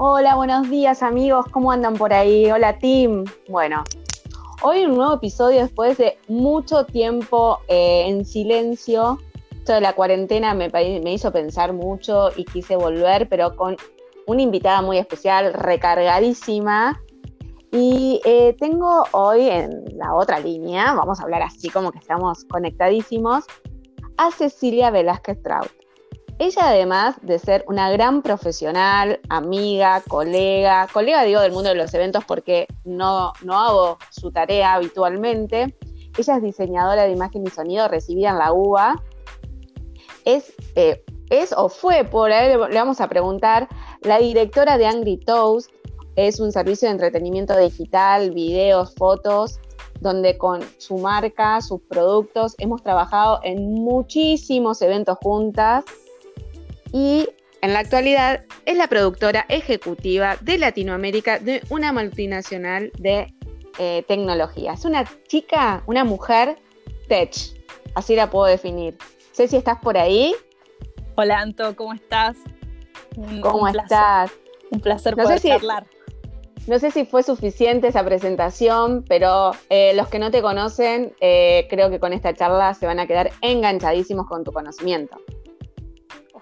[0.00, 2.48] Hola, buenos días amigos, ¿cómo andan por ahí?
[2.52, 3.24] Hola Tim.
[3.48, 3.82] Bueno,
[4.62, 9.18] hoy un nuevo episodio después de mucho tiempo eh, en silencio.
[9.50, 13.76] Esto de la cuarentena me, me hizo pensar mucho y quise volver, pero con
[14.28, 17.02] una invitada muy especial, recargadísima.
[17.72, 22.44] Y eh, tengo hoy en la otra línea, vamos a hablar así como que estamos
[22.44, 23.46] conectadísimos,
[24.16, 25.77] a Cecilia Velázquez Traut.
[26.40, 31.92] Ella además de ser una gran profesional, amiga, colega, colega digo del mundo de los
[31.94, 35.76] eventos porque no, no hago su tarea habitualmente,
[36.16, 39.02] ella es diseñadora de imagen y sonido recibida en la UBA,
[40.24, 43.68] es, eh, es o fue, por ahí le, vamos a preguntar,
[44.02, 45.72] la directora de Angry Toast,
[46.14, 49.58] es un servicio de entretenimiento digital, videos, fotos,
[50.00, 55.84] donde con su marca, sus productos, hemos trabajado en muchísimos eventos juntas
[56.92, 57.28] y
[57.60, 63.34] en la actualidad es la productora ejecutiva de Latinoamérica de una multinacional de
[63.78, 64.74] eh, tecnología.
[64.74, 66.56] Es una chica, una mujer
[67.08, 67.34] tech,
[67.94, 68.96] así la puedo definir.
[69.32, 70.34] Sé si estás por ahí.
[71.16, 72.36] Hola Anto, ¿cómo estás?
[73.42, 74.30] ¿Cómo estás?
[74.70, 75.86] Un placer poder charlar.
[76.68, 81.66] No sé si fue suficiente esa presentación, pero eh, los que no te conocen, eh,
[81.70, 85.18] creo que con esta charla se van a quedar enganchadísimos con tu conocimiento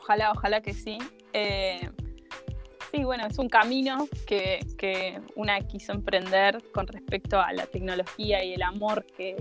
[0.07, 0.99] ojalá, ojalá que sí.
[1.33, 1.91] Eh,
[2.93, 4.61] sí, bueno, es un camino que,
[5.35, 9.37] una quiso emprender con respecto a la tecnología y el amor que,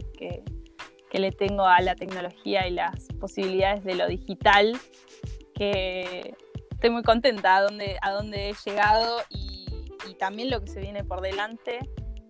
[1.12, 4.78] le tengo a la tecnología y las posibilidades de lo digital,
[5.54, 6.36] que
[6.72, 9.54] estoy muy contenta a dónde, a dónde he llegado y,
[10.20, 11.80] también lo que se viene por delante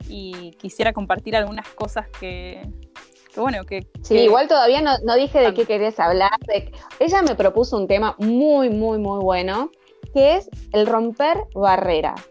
[0.09, 2.67] y quisiera compartir algunas cosas que,
[3.36, 3.88] bueno, que...
[4.02, 6.31] Sí, igual todavía no, dije de qué querés hablar.
[7.00, 9.72] Ella me propuso un tema muy, muy, muy bueno,
[10.14, 12.22] que es el romper barreras.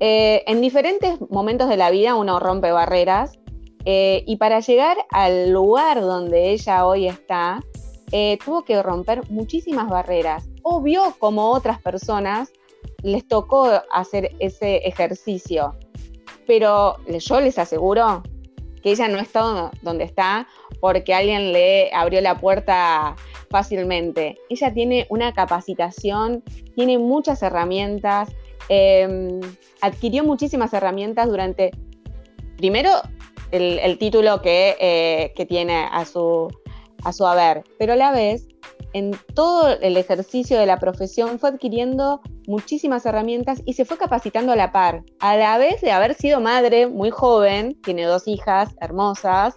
[0.00, 3.36] Eh, en diferentes momentos de la vida uno rompe barreras
[3.84, 7.60] eh, y para llegar al lugar donde ella hoy está,
[8.12, 10.48] eh, tuvo que romper muchísimas barreras.
[10.62, 12.52] Obvio, como otras personas,
[13.02, 15.74] les tocó hacer ese ejercicio,
[16.46, 18.22] pero yo les aseguro
[18.82, 20.46] que ella no está donde está
[20.80, 23.16] porque alguien le abrió la puerta
[23.50, 24.36] fácilmente.
[24.48, 26.42] Ella tiene una capacitación,
[26.74, 28.28] tiene muchas herramientas,
[28.68, 29.40] em,
[29.80, 31.70] adquirió muchísimas herramientas durante,
[32.56, 32.90] primero,
[33.50, 36.48] el, título que, eh, que tiene a su,
[37.04, 38.46] a su haber, pero a la vez
[38.92, 44.52] en todo el ejercicio de la profesión fue adquiriendo muchísimas herramientas y se fue capacitando
[44.52, 45.04] a la par.
[45.20, 49.54] A la vez de haber sido madre muy joven, tiene dos hijas hermosas,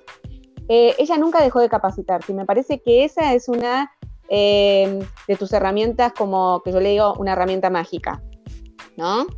[0.68, 3.92] eh, ella nunca dejó de capacitarse y me parece que esa es una
[4.30, 8.22] eh, de tus herramientas como que yo le digo una herramienta mágica,
[8.98, 9.26] ¿no?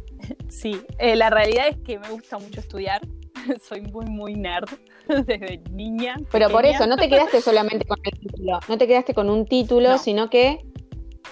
[0.48, 3.02] Sí, eh, la realidad es que me gusta mucho estudiar,
[3.68, 4.70] soy muy, muy nerd
[5.08, 6.16] desde niña.
[6.32, 9.46] Pero por eso, no te quedaste solamente con el título, no te quedaste con un
[9.46, 10.60] título, sino que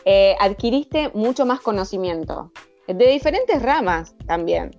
[0.06, 2.52] eh, adquiriste mucho más conocimiento,
[2.88, 4.72] de diferentes ramas también.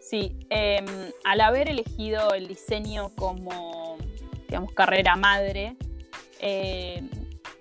[0.00, 0.86] Sí, em,
[1.24, 3.98] al haber elegido el diseño como,
[4.48, 5.76] digamos, carrera madre,
[6.40, 7.08] em,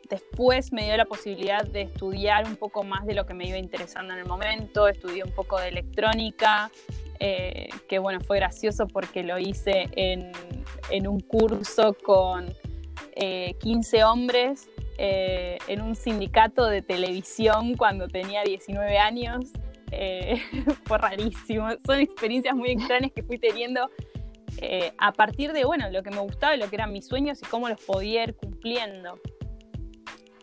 [0.10, 3.58] después me dio la posibilidad de estudiar un poco más de lo que me iba
[3.58, 6.72] interesando en el momento, estudié un poco de electrónica,
[7.20, 12.54] eh, que bueno, fue gracioso porque lo hice en, un curso con
[13.60, 19.46] 15 eh, hombres eh, en un sindicato de televisión cuando tenía 19 años.
[20.84, 21.70] fue rarísimo.
[21.86, 23.90] Son experiencias muy extrañas que fui teniendo
[24.98, 27.46] a partir de bueno, lo que me gustaba y lo que eran mis sueños y
[27.46, 29.18] cómo los podía ir cumpliendo.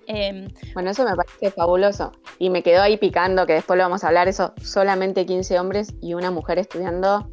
[0.06, 2.12] Em, bueno, eso me parece fabuloso.
[2.38, 5.94] Y me quedó ahí picando, que después lo vamos a hablar, eso, solamente 15 hombres
[6.00, 7.30] y una mujer estudiando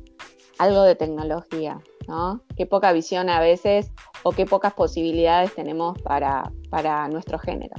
[0.58, 1.80] algo de tecnología,
[2.12, 2.44] ¿no?
[2.58, 3.92] Qué poca visión a veces
[4.24, 7.76] o qué pocas posibilidades tenemos para, para nuestro género.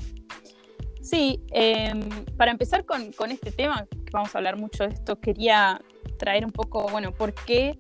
[1.03, 2.01] Sí, em,
[2.39, 5.81] para empezar con, con, este tema, que vamos a hablar mucho de esto, quería
[6.19, 7.79] traer un poco, bueno, por qué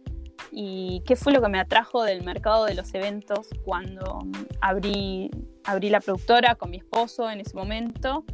[0.50, 4.18] y qué fue lo que me atrajo del mercado de los eventos cuando
[4.60, 5.30] abrí,
[5.64, 8.24] abrí la productora con mi esposo en ese momento.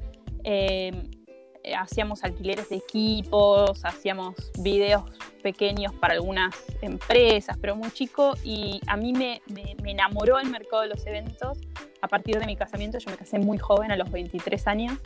[0.42, 1.08] Em,
[1.74, 5.04] hacíamos alquileres de equipos, hacíamos videos
[5.42, 9.42] pequeños para algunas empresas, pero muy chico, y a mí me,
[9.84, 11.58] enamoró el mercado de los eventos
[12.00, 12.98] a partir de mi casamiento.
[12.98, 14.98] Yo me casé muy joven, a los 23 años.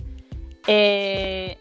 [0.66, 1.58] Eh,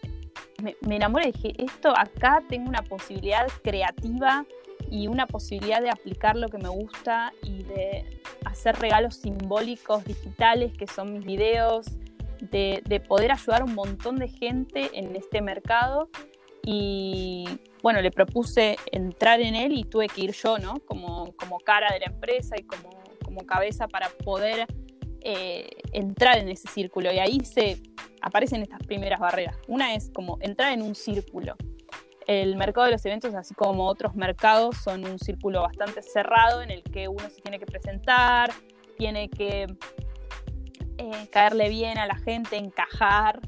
[0.62, 4.44] me, me enamoré y dije, esto acá tengo una posibilidad creativa
[4.90, 10.76] y una posibilidad de aplicar lo que me gusta y de hacer regalos simbólicos digitales
[10.76, 11.86] que son mis videos,
[12.50, 16.08] de, poder ayudar a un montón de gente en este mercado.
[16.64, 17.44] y
[17.82, 20.78] bueno, le propuse entrar en él y tuve que ir yo, ¿no?
[20.86, 22.90] Como, como cara de la empresa y como,
[23.24, 24.66] como cabeza para poder
[25.20, 27.12] eh, entrar en ese círculo.
[27.12, 27.82] Y ahí se
[28.20, 29.56] aparecen estas primeras barreras.
[29.66, 31.56] Una es como entrar en un círculo.
[32.28, 36.70] El mercado de los eventos, así como otros mercados, son un círculo bastante cerrado en
[36.70, 38.52] el que uno se tiene que presentar,
[38.96, 39.66] tiene que
[41.02, 43.40] eh, caerle bien a la gente, encajar.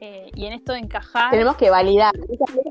[0.00, 1.30] Eh, y en esto de encajar.
[1.30, 2.14] Tenemos que validar,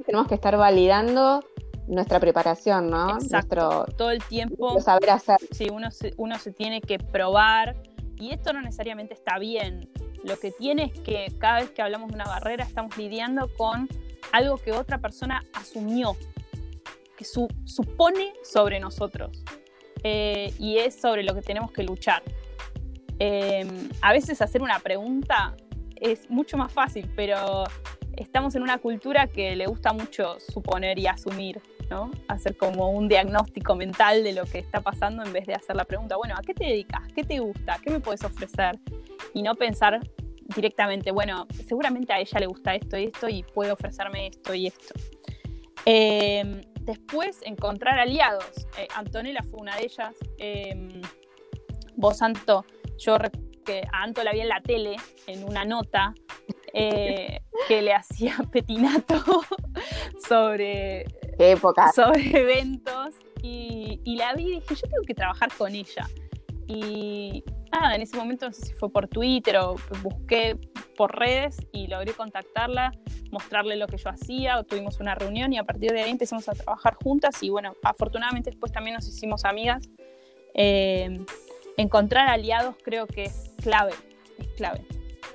[0.06, 1.44] tenemos que estar validando
[1.88, 3.16] nuestra preparación, ¿no?
[3.18, 4.80] Exacto, todo el tiempo.
[4.80, 5.38] Saber hacer.
[5.52, 7.76] Sí, uno uno se tiene que probar.
[8.18, 9.90] Y esto no necesariamente está bien.
[10.24, 13.88] Lo que tiene es que cada vez que hablamos de una barrera estamos lidiando con
[14.32, 16.16] algo que otra persona asumió,
[17.18, 19.44] que supone sobre nosotros.
[20.04, 22.24] Eh, y es sobre lo que tenemos que luchar.
[23.20, 25.56] Em, a veces hacer una pregunta
[25.96, 27.66] es mucho más fácil, pero
[28.16, 32.12] estamos en una cultura que le gusta mucho suponer y asumir, ¿no?
[32.30, 35.84] Hacer como un diagnóstico mental de lo que está pasando en vez de hacer la
[35.86, 37.02] pregunta, bueno, ¿a qué te dedicas?
[37.14, 37.78] ¿Qué te gusta?
[37.84, 38.80] ¿Qué me puedes ofrecer?
[39.34, 40.00] Y no pensar
[40.56, 44.68] directamente, bueno, seguramente a ella le gusta esto y esto y puede ofrecerme esto y
[44.68, 44.94] esto.
[45.86, 48.68] Em, después, encontrar aliados.
[48.78, 50.16] Eh, Antonella fue una de ellas.
[50.38, 51.02] Eh,
[51.96, 52.66] vos, Santo,
[53.00, 53.18] yo
[53.66, 54.96] que a Anto la vi en la tele,
[55.28, 56.14] en una nota,
[56.74, 59.16] eh, que le hacía petinato
[60.28, 61.06] sobre,
[61.94, 63.16] sobre eventos.
[63.42, 66.08] Y, y, la vi y dije, yo tengo que trabajar con ella.
[66.68, 70.58] Y nada, en ese momento no sé si fue por Twitter o busqué
[70.98, 72.92] por redes y logré contactarla,
[73.32, 76.52] mostrarle lo que yo hacía, tuvimos una reunión y a partir de ahí empezamos a
[76.52, 79.90] trabajar juntas y bueno, afortunadamente después también nos hicimos amigas.
[80.54, 81.26] Eh,
[81.80, 83.94] encontrar aliados creo que es clave,
[84.38, 84.86] es clave.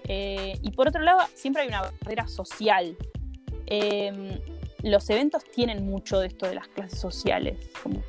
[0.06, 2.96] Eh, y por otro lado, siempre hay una barrera social.
[3.66, 4.38] Em,
[4.82, 7.56] los eventos tienen mucho de esto de las clases sociales,
[7.86, 8.02] el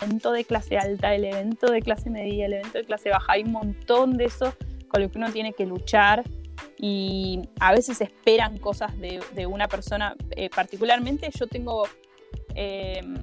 [0.00, 3.44] evento de clase alta, el evento de clase media, el evento de clase baja, hay
[3.44, 4.54] un montón de eso
[4.88, 6.24] con lo que uno tiene que luchar
[6.76, 11.84] y a veces esperan cosas de, una persona, eh, particularmente yo tengo
[12.56, 13.14] em,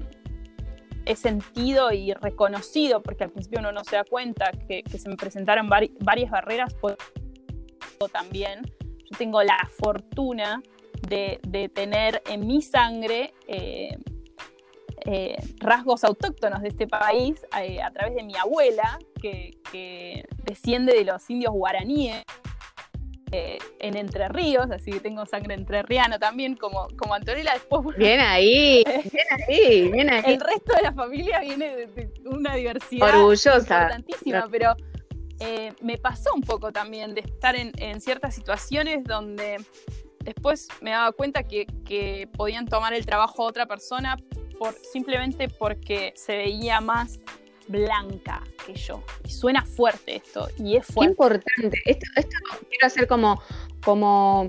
[1.05, 5.15] he sentido y reconocido, porque al principio uno no se da cuenta, que, se me
[5.15, 6.75] presentaron varias barreras,
[8.11, 8.61] también
[9.09, 10.61] yo tengo la fortuna
[11.07, 11.39] de,
[11.73, 13.97] tener en mi sangre eh,
[15.05, 19.57] eh, rasgos autóctonos de este país eh, a través de mi abuela, que
[20.43, 22.23] desciende de los indios guaraníes
[23.31, 27.95] en Entre Ríos, así que tengo sangre entrerriano también, como, como Antonella después.
[27.97, 30.33] Bien ahí, bien ahí, bien ahí.
[30.33, 33.59] El resto de la familia viene de, una diversidad Orgullosa.
[33.59, 34.75] importantísima, pero
[35.39, 39.57] eh, me pasó un poco también de estar en, ciertas situaciones donde
[40.19, 44.17] después me daba cuenta que, que podían tomar el trabajo a otra persona
[44.57, 47.19] por, simplemente porque se veía más
[47.67, 49.03] blanca que yo.
[49.23, 51.11] Y suena fuerte esto, y es fuerte.
[51.11, 51.81] importante.
[51.85, 52.05] Esto,
[52.69, 53.41] quiero hacer como,
[53.83, 54.47] como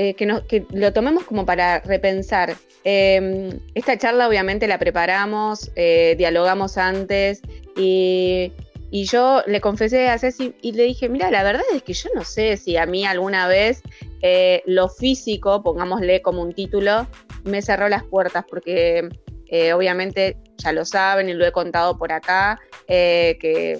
[0.00, 2.54] eh, que, que lo tomemos como para repensar.
[2.84, 7.42] Em, esta charla obviamente la preparamos, eh, dialogamos antes
[7.76, 8.52] y,
[8.92, 12.10] y, yo le confesé a Ceci y le dije, mira, la verdad es que yo
[12.14, 13.82] no sé si a mí alguna vez
[14.22, 17.08] eh, lo físico, pongámosle como un título,
[17.42, 19.08] me cerró las puertas porque
[19.74, 23.78] obviamente ya lo saben y lo he contado por acá, eh, que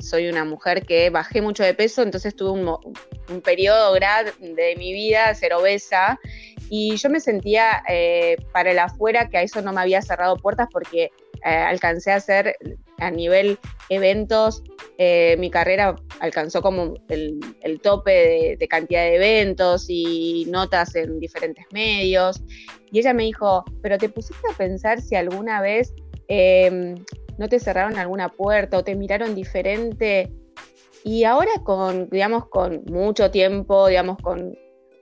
[0.00, 4.92] soy una mujer que bajé mucho de peso, entonces tuve un, periodo grande de mi
[4.92, 6.18] vida ser obesa
[6.68, 10.36] y yo me sentía eh, para el afuera que a eso no me había cerrado
[10.36, 11.10] puertas porque
[11.44, 12.56] eh, alcancé a hacer
[13.04, 13.58] a nivel
[13.88, 14.62] eventos,
[15.38, 22.42] mi carrera alcanzó como el, tope de, cantidad de eventos y notas en diferentes medios.
[22.90, 25.92] Y ella me dijo, pero te pusiste a pensar si alguna vez
[26.28, 26.94] em,
[27.38, 30.32] no te cerraron alguna puerta o te miraron diferente.
[31.02, 34.56] Y ahora con, digamos, con mucho tiempo, digamos, con,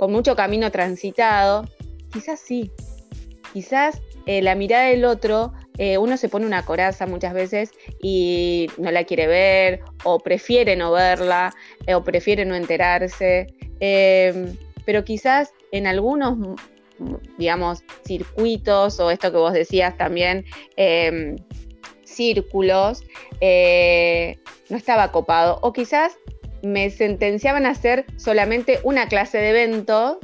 [0.08, 1.64] mucho camino transitado,
[2.12, 2.72] quizás sí.
[3.52, 7.70] Quizás eh, la mirada del otro, eh, uno se pone una coraza muchas veces
[8.02, 11.54] y no la quiere ver, o prefiere no verla,
[11.86, 13.46] eh, o prefiere no enterarse.
[13.80, 16.36] Em, pero quizás en algunos
[17.38, 20.44] digamos, circuitos o esto que vos decías también,
[20.76, 21.36] em,
[22.04, 23.02] círculos,
[23.40, 24.38] eh,
[24.68, 25.58] no estaba copado.
[25.62, 26.12] O quizás
[26.62, 30.20] me sentenciaban a hacer solamente una clase de evento,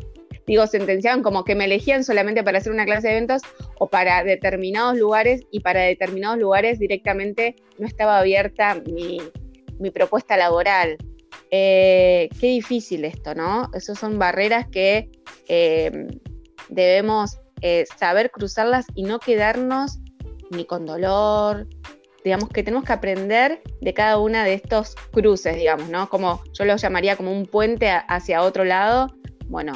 [0.48, 3.42] digo, sentenciaban como que me elegían solamente para hacer una clase de eventos
[3.78, 9.20] o para determinados lugares y para determinados lugares directamente no estaba abierta mi,
[9.90, 10.96] propuesta laboral.
[11.50, 13.70] Eh, qué difícil esto, ¿no?
[13.74, 15.10] Esas son barreras que
[15.48, 16.08] em,
[16.70, 19.98] debemos eh, saber cruzarlas y no quedarnos
[20.50, 21.66] ni con dolor,
[22.24, 26.08] digamos que tenemos que aprender de cada una de estos cruces, digamos, ¿no?
[26.08, 29.08] Como yo lo llamaría como un puente hacia otro lado.
[29.46, 29.74] Bueno,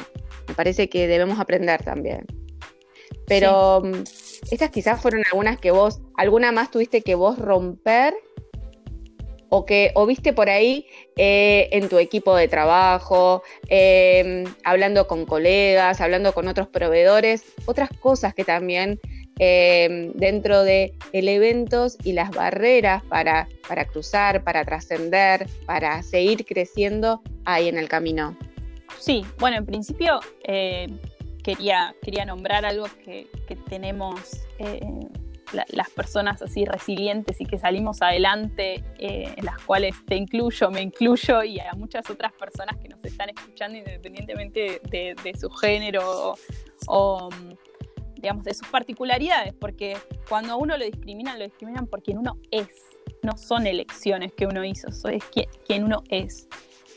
[0.53, 2.25] parece que debemos aprender también.
[3.27, 4.03] Pero mm,
[4.51, 8.13] estas quizás fueron algunas que vos, alguna más tuviste que vos romper
[9.55, 15.27] o que o viste por ahí eh, en tu equipo de trabajo, em, hablando con
[15.27, 18.99] colegas, hablando con otros proveedores, otras cosas que también
[19.37, 26.45] em, dentro de el eventos y las barreras para, para cruzar, para trascender, para seguir
[26.45, 28.35] creciendo ahí en el camino.
[28.99, 30.87] Sí, bueno, en principio eh,
[31.43, 33.27] quería, quería nombrar algo que,
[33.69, 34.81] tenemos eh,
[35.51, 40.81] las personas así resilientes y que salimos adelante, eh, en las cuales te incluyo, me
[40.81, 46.35] incluyo y a muchas otras personas que nos están escuchando independientemente de, su género
[46.87, 47.29] o,
[48.15, 49.97] digamos, de sus particularidades, porque
[50.27, 52.67] cuando a uno lo discriminan, lo discriminan por quien uno es,
[53.21, 55.23] no son elecciones que uno hizo, es
[55.65, 56.47] quien, uno es.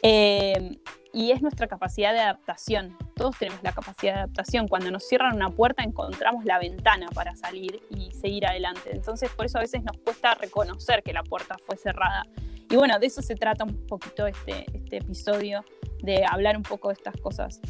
[0.08, 0.78] Eh,
[1.12, 2.96] y es nuestra capacidad de adaptación.
[3.14, 4.68] Todos tenemos la capacidad de adaptación.
[4.68, 8.90] Cuando nos cierran una puerta encontramos la ventana para salir y seguir adelante.
[8.92, 12.24] Entonces por eso a veces nos cuesta reconocer que la puerta fue cerrada.
[12.70, 15.64] Y bueno, de eso se trata un poquito este, este episodio,
[16.02, 17.60] de hablar un poco de estas cosas.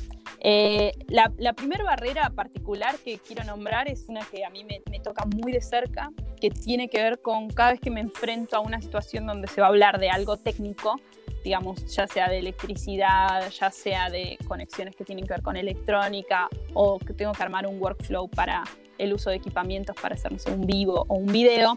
[0.41, 5.25] Eh, la, primera barrera particular que quiero nombrar es una que a mí me, toca
[5.25, 8.81] muy de cerca, que tiene que ver con cada vez que me enfrento a una
[8.81, 11.01] situación donde se va a hablar de algo técnico,
[11.47, 16.49] digamos, ya sea de electricidad, ya sea de conexiones que tienen que ver con electrónica,
[16.75, 18.65] o que tengo que armar un workflow para
[18.99, 21.77] el uso de equipamientos para hacer un vivo o un video.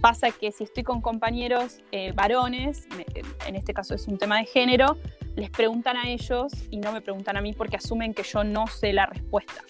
[0.00, 2.88] Pasa que si estoy con compañeros eh, varones,
[3.46, 4.96] en este caso es un tema de género,
[5.36, 8.66] les preguntan a ellos y no me preguntan a mí porque asumen que yo no
[8.66, 9.62] sé la respuesta.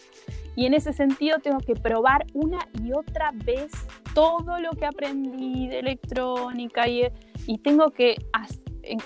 [0.56, 3.72] Y en ese sentido tengo que probar una y otra vez
[4.14, 7.02] todo lo que aprendí de electrónica y,
[7.46, 8.16] y tengo que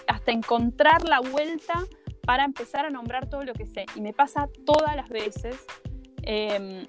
[0.07, 1.85] hasta encontrar la vuelta
[2.27, 3.87] para empezar a nombrar todo lo que sé.
[3.95, 5.65] Y me pasa todas las veces.
[6.23, 6.87] Em,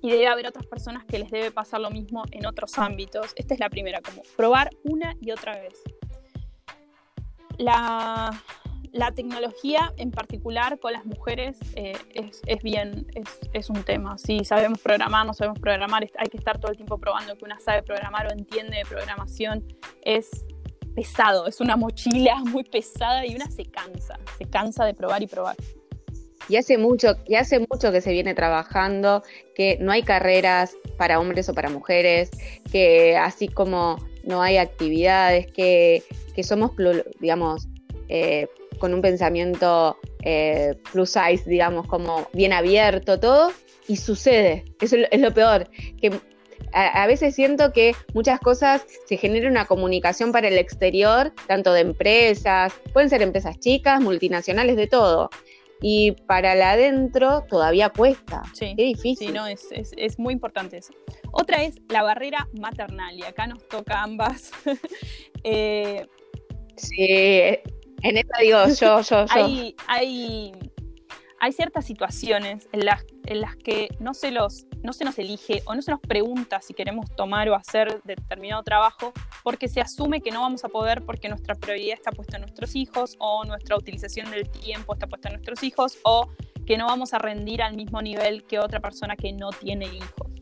[0.00, 3.32] y debe haber otras personas que les debe pasar lo mismo en otros ámbitos.
[3.36, 5.82] Esta es la primera, como probar una y otra vez.
[7.58, 8.30] La,
[9.14, 13.06] tecnología en particular con las mujeres eh, es, bien,
[13.52, 14.16] es, un tema.
[14.16, 17.60] Si sabemos programar, no sabemos programar, hay que estar todo el tiempo probando que una
[17.60, 19.66] sabe programar o entiende de programación.
[20.02, 20.46] Es,
[20.96, 25.28] pesado, es una mochila muy pesada y una se cansa, se cansa de probar y
[25.28, 25.56] probar.
[26.48, 29.22] Y hace mucho, y hace mucho que se viene trabajando,
[29.54, 32.30] que no hay carreras para hombres o para mujeres,
[32.70, 36.02] que así como no hay actividades, que,
[36.44, 36.70] somos,
[37.20, 37.66] digamos,
[38.08, 38.46] eh,
[38.78, 43.50] con un pensamiento eh, plus size, digamos, como bien abierto todo,
[43.88, 44.64] y sucede.
[44.80, 45.68] Eso es lo peor,
[46.00, 46.12] que
[46.72, 51.80] a, veces siento que muchas cosas se genera una comunicación para el exterior, tanto de
[51.80, 55.30] empresas, pueden ser empresas chicas, multinacionales, de todo.
[55.80, 58.42] Y para la adentro todavía cuesta.
[58.54, 59.28] Sí, Qué difícil.
[59.28, 60.92] Sí, no, es, muy importante eso.
[61.32, 64.50] Otra es la barrera maternal, y acá nos toca ambas.
[65.48, 66.04] Eh,
[66.76, 67.06] sí,
[68.02, 69.26] en esta digo yo, yo, yo.
[69.30, 70.52] Hay, hay
[71.46, 75.62] hay ciertas situaciones en las, en las que no se, los, no se nos elige
[75.66, 79.12] o no se nos pregunta si queremos tomar o hacer determinado trabajo
[79.44, 82.74] porque se asume que no vamos a poder porque nuestra prioridad está puesta en nuestros
[82.74, 86.28] hijos o nuestra utilización del tiempo está puesta en nuestros hijos o
[86.66, 90.32] que no vamos a rendir al mismo nivel que otra persona que no tiene hijos.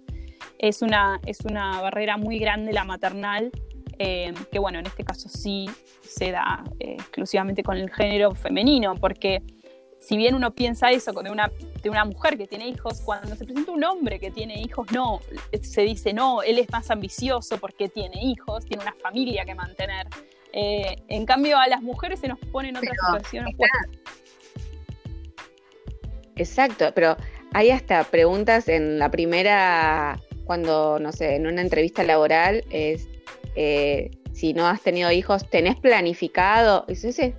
[0.59, 3.51] Es una, es una barrera muy grande la maternal,
[3.99, 5.69] eh, que bueno, en este caso sí
[6.01, 9.43] se da eh, exclusivamente con el género femenino, porque
[10.05, 11.51] si bien uno piensa eso de una,
[11.83, 15.21] de una mujer que tiene hijos, cuando se presenta un hombre que tiene hijos, no,
[15.63, 20.07] se dice, no, él es más ambicioso porque tiene hijos, tiene una familia que mantener.
[20.53, 23.47] Eh, en cambio, a las mujeres se nos pone en otra situación
[26.37, 27.17] Exacto, pero
[27.55, 33.09] hay hasta preguntas en la primera, cuando, no sé, en una entrevista laboral, es
[33.57, 36.85] eh, si no has tenido hijos, ¿tenés planificado?
[36.93, 37.33] Sí,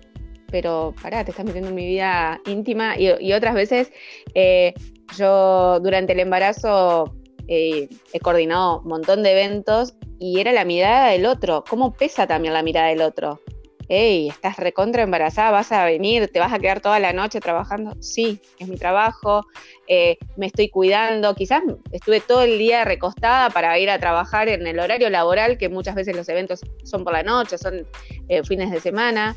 [0.51, 2.97] pero pará, te estás metiendo en mi vida íntima.
[2.97, 3.91] Y, otras veces
[4.33, 4.73] eh,
[5.17, 7.13] yo durante el embarazo
[7.47, 11.63] eh, he coordinado un montón de eventos y era la mirada del otro.
[11.69, 13.41] ¿Cómo pesa también la mirada del otro?
[13.87, 17.93] Hey, estás recontra embarazada, vas a venir, te vas a quedar toda la noche trabajando.
[18.01, 19.45] Sí, es mi trabajo,
[19.87, 21.35] eh, me estoy cuidando.
[21.35, 21.61] Quizás
[21.91, 25.93] estuve todo el día recostada para ir a trabajar en el horario laboral, que muchas
[25.93, 27.85] veces los eventos son por la noche, son
[28.43, 29.35] fines de semana.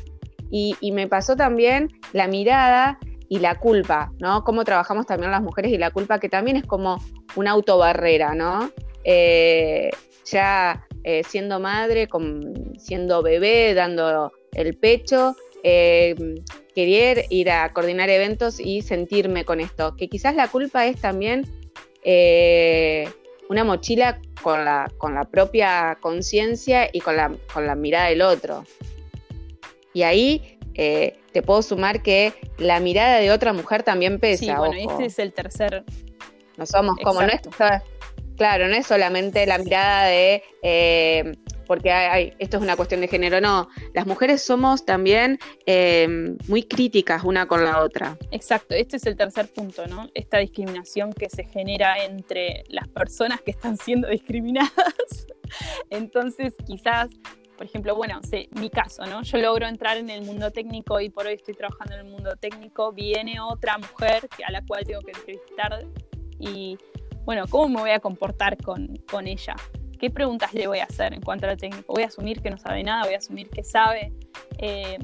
[0.51, 4.43] Y, me pasó también la mirada y la culpa, ¿no?
[4.43, 6.97] Cómo trabajamos también las mujeres y la culpa, que también es como
[7.35, 8.71] una autobarrera, ¿no?
[9.03, 9.91] Eh,
[10.25, 12.07] ya eh, siendo madre,
[12.77, 16.15] siendo bebé, dando el pecho, eh,
[16.73, 19.95] querer ir a coordinar eventos y sentirme con esto.
[19.95, 21.45] Que quizás la culpa es también
[23.49, 28.21] una mochila con la, con la propia conciencia y con la, con la mirada del
[28.21, 28.63] otro.
[29.93, 34.45] Y ahí eh, te puedo sumar que la mirada de otra mujer también pesa.
[34.45, 35.83] Sí, bueno, este es el tercer.
[36.57, 37.41] No somos como, no es,
[38.35, 41.37] claro, no es solamente la mirada de, eh,
[41.69, 46.63] porque hay, esto es una cuestión de género, no, las mujeres somos también eh, muy
[46.63, 48.17] críticas una con la otra.
[48.31, 50.09] Exacto, este es el tercer punto, ¿no?
[50.13, 55.27] Esta discriminación que se genera entre las personas que están siendo discriminadas.
[55.89, 57.09] Entonces, quizás
[57.59, 59.21] por ejemplo, bueno, sé, mi caso, ¿no?
[59.21, 62.33] Yo logro entrar en el mundo técnico y por hoy estoy trabajando en el mundo
[62.37, 65.85] técnico, viene otra mujer a la cual tengo que entrevistar
[66.39, 66.77] y,
[67.25, 69.57] bueno, ¿cómo me voy a comportar con, con ella?
[69.99, 71.91] ¿Qué preguntas le voy a hacer en cuanto a la técnico?
[71.91, 73.03] ¿Voy a asumir que no sabe nada?
[73.03, 74.13] ¿Voy a asumir que sabe?
[74.59, 74.97] Eh,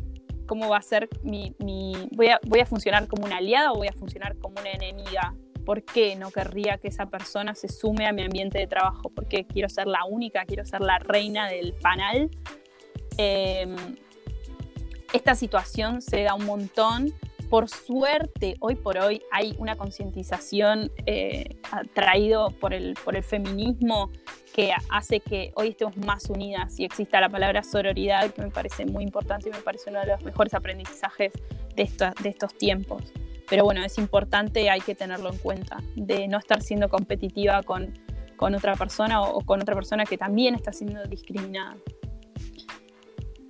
[0.47, 1.53] ¿Cómo va a ser mi...
[1.59, 4.71] mi voy, a, ¿Voy a funcionar como una aliada o voy a funcionar como una
[4.71, 5.35] enemiga?
[5.65, 9.09] ¿Por qué no querría que esa persona se sume a mi ambiente de trabajo?
[9.09, 12.29] Porque quiero ser la única, quiero ser la reina del panel.
[13.17, 13.75] Em,
[15.11, 17.13] esta situación se da un montón.
[17.49, 21.57] Por suerte, hoy por hoy hay una concientización eh,
[21.93, 24.11] traído por el, por el feminismo
[24.53, 28.85] que hace que hoy estemos más unidas y exista la palabra sororidad, que me parece
[28.85, 31.33] muy importante y me parece uno de los mejores aprendizajes
[31.75, 31.89] de,
[32.21, 33.03] de estos tiempos.
[33.49, 37.93] Pero bueno, es importante, hay que tenerlo en cuenta, de no estar siendo competitiva con,
[38.37, 41.77] otra persona o, con otra persona que también está siendo discriminada.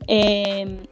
[0.07, 0.85] Em,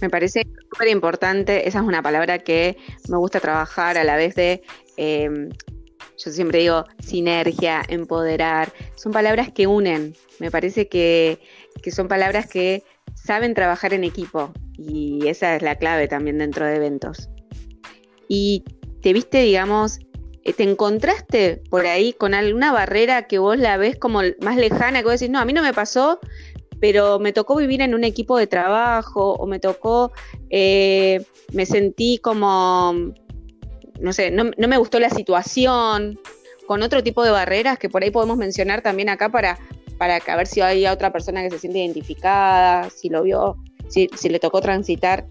[0.00, 2.76] me parece súper importante, esa es una palabra que
[3.08, 4.62] me gusta trabajar a la vez de,
[4.96, 5.48] em,
[6.18, 11.40] yo siempre digo, sinergia, empoderar, son palabras que unen, me parece que,
[11.82, 12.82] que son palabras que
[13.14, 17.30] saben trabajar en equipo y esa es la clave también dentro de eventos
[18.28, 18.64] y
[19.02, 20.00] te viste, digamos,
[20.46, 25.00] eh, te encontraste por ahí con alguna barrera que vos la ves como más lejana,
[25.00, 26.20] que vos decís, no, a mí no me pasó,
[26.80, 30.12] pero me tocó vivir en un equipo de trabajo o me tocó,
[30.50, 32.94] eh, me sentí como,
[34.00, 36.20] no sé, no, me gustó la situación,
[36.66, 39.58] con otro tipo de barreras que por ahí podemos mencionar también acá para,
[39.98, 43.56] para ver si hay otra persona que se siente identificada, si lo vio,
[43.88, 45.26] si, si le tocó transitar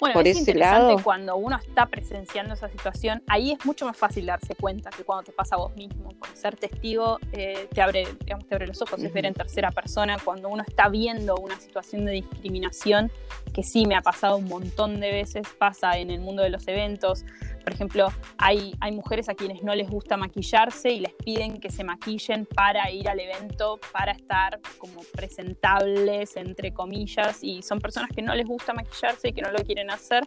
[0.00, 4.54] bueno, es interesante cuando uno está presenciando esa situación, ahí es mucho más fácil darse
[4.54, 6.10] cuenta que cuando te pasa a vos mismo.
[6.34, 10.18] ser testigo eh, te, abre, digamos, te abre los ojos, es ver en tercera persona.
[10.24, 13.10] Cuando uno está viendo una situación de discriminación,
[13.52, 16.66] que sí me ha pasado un montón de veces, pasa en el mundo de los
[16.68, 17.24] eventos,
[17.68, 21.68] por ejemplo, hay, hay mujeres a quienes no les gusta maquillarse y les piden que
[21.68, 28.10] se maquillen para ir al evento, para estar como presentables, entre comillas, y son personas
[28.10, 30.26] que no les gusta maquillarse y que no lo quieren hacer.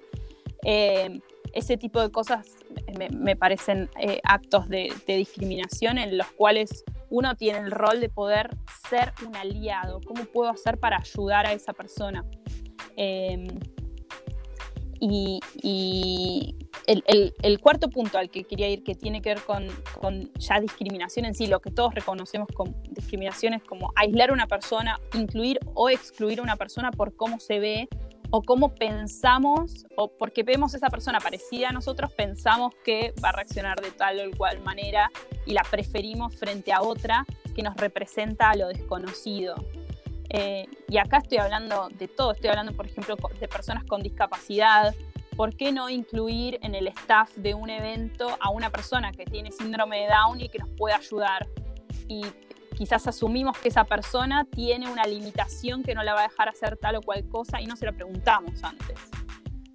[0.64, 1.20] Eh,
[1.52, 2.46] ese tipo de cosas
[3.10, 8.56] me, parecen eh, actos de, discriminación en los cuales uno tiene el rol de poder
[8.88, 10.00] ser un aliado.
[10.06, 12.24] ¿Cómo puedo hacer para ayudar a esa persona?
[12.96, 13.48] Eh,
[15.02, 21.26] y, el, cuarto punto al que quería ir, que tiene que ver con, ya discriminación
[21.26, 25.60] en sí, lo que todos reconocemos como discriminación es como aislar a una persona, incluir
[25.74, 27.90] o excluir a una persona por cómo se ve
[28.34, 33.30] o cómo pensamos, o porque vemos a esa persona parecida a nosotros, pensamos que va
[33.30, 35.12] a reaccionar de tal o cual manera
[35.46, 39.56] y la preferimos frente a otra que nos representa a lo desconocido.
[40.34, 44.96] Eh, y acá estoy hablando de todo, estoy hablando, por ejemplo, de personas con discapacidad.
[45.36, 49.52] ¿Por qué no incluir en el staff de un evento a una persona que tiene
[49.52, 51.48] síndrome de Down y que nos puede ayudar?
[52.08, 52.22] Y
[52.78, 56.78] quizás asumimos que esa persona tiene una limitación que no la va a dejar hacer
[56.78, 58.98] tal o cual cosa y no se lo preguntamos antes.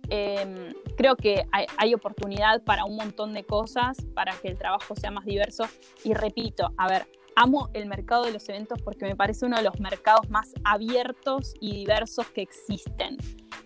[0.08, 1.46] Em, creo que
[1.78, 5.64] hay, oportunidad para un montón de cosas, para que el trabajo sea más diverso.
[6.04, 9.62] Y repito, a ver, amo el mercado de los eventos porque me parece uno de
[9.62, 13.18] los mercados más abiertos y diversos que existen.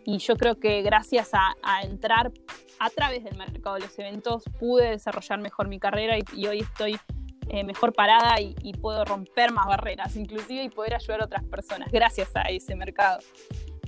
[0.05, 2.33] Y yo creo que gracias a, entrar
[2.79, 6.99] a través del mercado de los eventos pude desarrollar mejor mi carrera y, hoy estoy
[7.49, 11.91] eh, mejor parada y, puedo romper más barreras inclusive y poder ayudar a otras personas
[11.93, 13.21] gracias a ese mercado.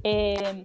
[0.04, 0.62] Eh,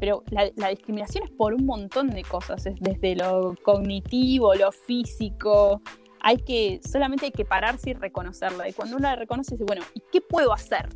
[0.00, 4.70] pero la, la, discriminación es por un montón de cosas, es desde lo cognitivo, lo
[4.70, 5.80] físico,
[6.26, 8.68] hay que, solamente hay que pararse y reconocerla.
[8.68, 10.88] Y cuando uno la reconoce, dice, bueno, ¿y qué puedo hacer?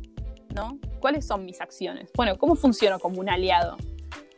[0.53, 0.77] ¿No?
[0.99, 2.09] ¿Cuáles son mis acciones?
[2.17, 3.77] Bueno, ¿cómo funciono como un aliado?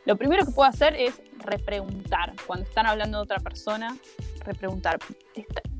[0.04, 2.34] Lo primero que puedo hacer es repreguntar.
[2.46, 3.96] Cuando están hablando de otra persona,
[4.44, 5.00] repreguntar.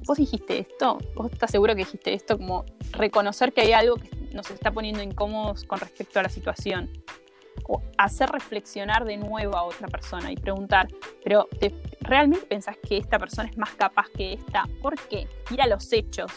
[0.05, 0.99] ¿Vos dijiste esto?
[1.15, 2.37] ¿Vos estás seguro que dijiste esto?
[2.37, 6.91] Como reconocer que hay algo que nos está poniendo incómodos con respecto a la situación.
[7.69, 10.89] O hacer reflexionar de nuevo a otra persona y preguntar,
[11.23, 11.47] pero
[12.05, 14.69] ¿realmente pensás que esta persona es más capaz que esta?
[14.81, 15.27] ¿Por qué?
[15.51, 16.31] Ir a los hechos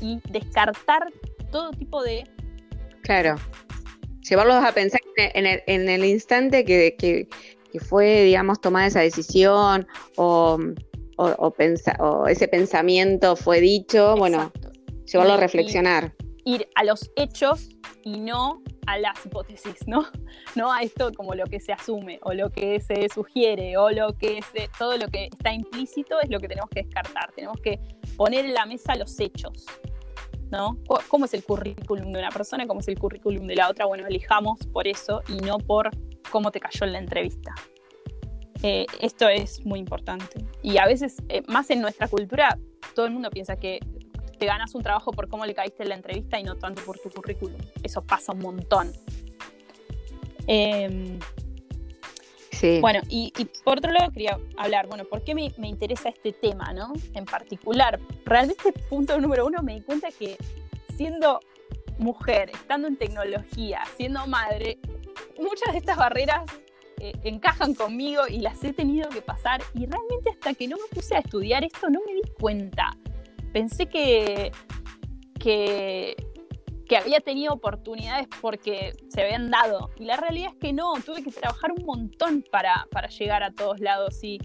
[0.00, 1.12] y descartar
[1.50, 2.24] todo tipo de...
[3.02, 3.36] Claro.
[4.28, 7.28] Llevarlos a pensar en el, en el instante que, que,
[7.80, 10.58] fue, digamos, tomada esa decisión o,
[11.16, 11.54] o,
[11.98, 14.52] o ese pensamiento fue dicho, bueno,
[15.04, 16.14] llevarlo a reflexionar.
[16.44, 17.68] Ir a los hechos
[18.04, 20.06] y no a las hipótesis, ¿no?
[20.56, 24.16] No a esto como lo que se asume o lo que se sugiere o lo
[24.16, 27.30] que se, todo lo que está implícito es lo que tenemos que descartar.
[27.32, 27.78] Tenemos que
[28.16, 29.66] poner en la mesa los hechos,
[30.50, 30.78] ¿no?
[31.08, 32.66] ¿Cómo es el currículum de una persona?
[32.66, 33.84] ¿Cómo es el currículum de la otra?
[33.84, 35.90] Bueno, elijamos por eso y no por
[36.30, 37.54] cómo te cayó en la entrevista.
[38.62, 40.44] Eh, esto es muy importante.
[40.62, 42.58] Y a veces, eh, más en nuestra cultura,
[42.94, 43.80] todo el mundo piensa que
[44.38, 46.98] te ganas un trabajo por cómo le caíste en la entrevista y no tanto por
[46.98, 47.58] tu currículum.
[47.82, 48.92] Eso pasa un montón.
[50.46, 51.18] Em,
[52.52, 52.80] sí.
[52.80, 53.32] Bueno, y,
[53.64, 56.92] por otro lado quería hablar, bueno, ¿por qué me, me, interesa este tema, no?
[57.14, 60.36] En particular, realmente punto número uno, me di cuenta que
[60.96, 61.40] siendo
[61.98, 64.78] mujer, estando en tecnología, siendo madre,
[65.38, 66.42] muchas de estas barreras
[67.00, 70.88] eh, encajan conmigo y las he tenido que pasar y realmente hasta que no me
[70.92, 72.96] puse a estudiar esto no me di cuenta.
[73.52, 74.52] Pensé que,
[75.38, 76.16] que,
[76.86, 81.22] que había tenido oportunidades porque se habían dado y la realidad es que no, tuve
[81.22, 84.38] que trabajar un montón para, para llegar a todos lados y,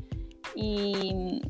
[0.56, 1.42] y,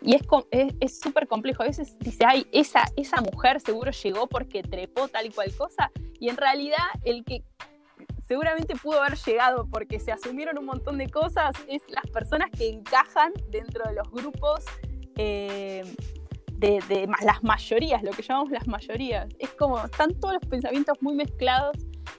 [0.00, 1.62] y es súper es, complejo.
[1.62, 5.90] A veces dice, ay, esa, esa mujer seguro llegó porque trepó tal y cual cosa.
[6.20, 7.44] Y en realidad el que
[8.26, 12.68] seguramente pudo haber llegado porque se asumieron un montón de cosas, es las personas que
[12.68, 14.64] encajan dentro de los grupos
[15.16, 15.82] eh,
[16.58, 19.28] de, las mayorías, lo que llamamos las mayorías.
[19.38, 21.76] Es como, están todos los pensamientos muy mezclados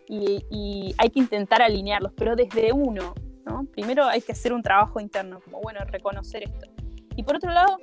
[0.07, 3.13] y, hay que intentar alinearlos, pero desde uno,
[3.45, 3.65] ¿no?
[3.71, 6.67] Primero hay que hacer un trabajo interno, como, bueno, reconocer esto.
[7.15, 7.77] Y por otro lado,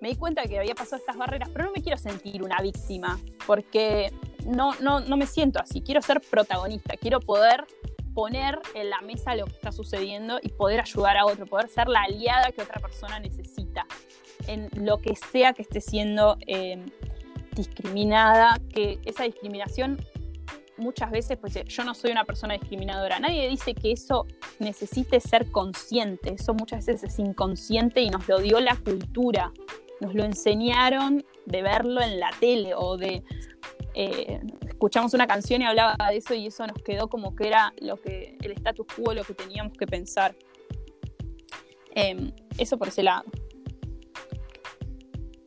[0.00, 3.18] me di cuenta que había pasado estas barreras, pero no me quiero sentir una víctima,
[3.46, 4.10] porque
[4.46, 7.64] no, no, no me siento así, quiero ser protagonista, quiero poder
[8.14, 11.88] poner en la mesa lo que está sucediendo y poder ayudar a otro, poder ser
[11.88, 13.86] la aliada que otra persona necesita
[14.48, 16.86] en lo que sea que esté siendo em,
[17.54, 19.98] discriminada, que esa discriminación
[20.76, 24.26] muchas veces, pues yo no soy una persona discriminadora, nadie dice que eso
[24.58, 29.52] necesite ser consciente, eso muchas veces es inconsciente y nos lo dio la cultura,
[30.00, 33.24] nos lo enseñaron de verlo en la tele o de
[33.94, 37.72] eh, escuchamos una canción y hablaba de eso y eso nos quedó como que era
[37.80, 40.36] lo que el status quo, lo que teníamos que pensar.
[41.96, 43.24] Em, eso por ese lado.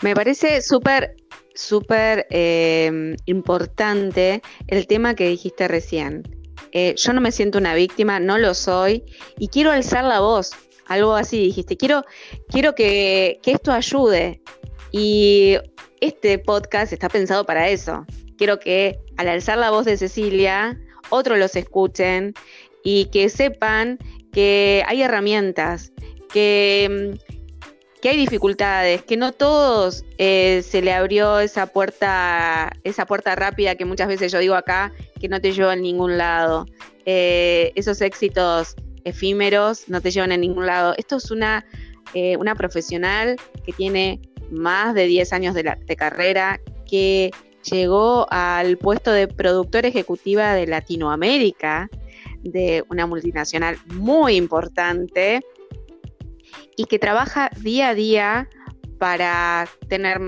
[0.01, 1.15] Me parece súper,
[1.53, 6.23] súper em, importante el tema que dijiste recién.
[6.71, 9.03] Eh, yo no me siento una víctima, no lo soy,
[9.37, 10.51] y quiero alzar la voz,
[10.87, 11.77] algo así dijiste.
[11.77, 12.03] Quiero,
[12.49, 14.41] quiero que, que esto ayude.
[14.91, 15.57] Y
[16.01, 18.05] este podcast está pensado para eso.
[18.37, 20.77] Quiero que al alzar la voz de Cecilia,
[21.09, 22.33] otros los escuchen
[22.83, 23.99] y que sepan
[24.33, 25.91] que hay herramientas,
[26.33, 27.17] que,
[28.01, 33.75] que hay dificultades, que no todos eh, se le abrió esa puerta, esa puerta rápida
[33.75, 36.65] que muchas veces yo digo acá, que no te lleva a ningún lado.
[37.05, 40.95] Eh, esos éxitos efímeros no te llevan a ningún lado.
[40.97, 41.63] Esto es una,
[42.15, 46.59] eh, una profesional que tiene más de 10 años de, de carrera,
[46.89, 47.29] que
[47.69, 51.87] llegó al puesto de productora ejecutiva de Latinoamérica,
[52.41, 55.41] de una multinacional muy importante
[56.77, 58.49] y que trabaja día a día
[59.01, 60.19] para tener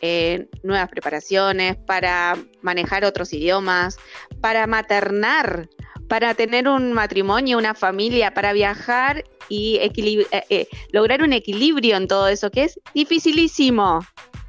[0.00, 3.98] eh, nuevas preparaciones, para manejar otros idiomas,
[4.40, 5.68] para maternar,
[6.08, 12.08] para tener un matrimonio, una familia, para viajar y eh, eh, lograr un equilibrio en
[12.08, 14.00] todo eso, que es dificilísimo,